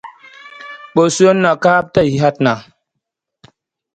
Ɓosionna 0.95 1.51
ka 1.61 1.69
hapta 1.75 2.01
zi 2.09 2.15
hatna. 2.23 2.53